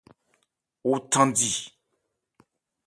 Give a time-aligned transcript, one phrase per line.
[0.91, 1.51] O thandi.